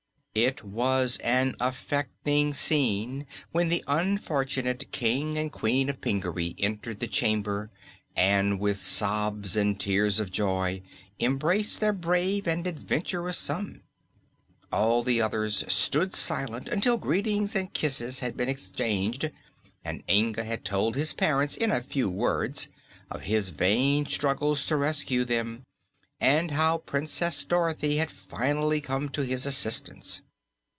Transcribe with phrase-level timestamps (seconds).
[0.33, 7.07] It was an affecting scene when the unfortunate King and Queen of Pingaree entered the
[7.09, 7.69] chamber
[8.15, 10.83] and with sobs and tears of joy
[11.19, 13.81] embraced their brave and adventurous son.
[14.71, 19.29] All the others stood silent until greetings and kisses had been exchanged
[19.83, 22.69] and Inga had told his parents in a few words
[23.09, 25.63] of his vain struggles to rescue them
[26.23, 30.21] and how Princess Dorothy had finally come to his assistance.